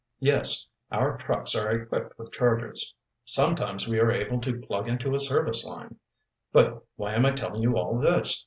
"Yes, 0.17 0.65
our 0.91 1.15
trucks 1.19 1.53
are 1.53 1.69
equipped 1.69 2.17
with 2.17 2.31
chargers. 2.31 2.95
Sometimes 3.23 3.87
we 3.87 3.99
are 3.99 4.11
able 4.11 4.41
to 4.41 4.59
plug 4.59 4.89
into 4.89 5.13
a 5.13 5.19
service 5.19 5.63
line. 5.63 5.99
But 6.51 6.83
why 6.95 7.13
am 7.13 7.23
I 7.27 7.33
telling 7.33 7.61
you 7.61 7.77
all 7.77 7.99
this? 7.99 8.39